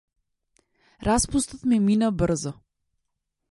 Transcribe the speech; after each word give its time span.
Распустот 1.09 1.61
ми 1.73 1.79
мина 1.87 2.11
брзо. 2.21 2.53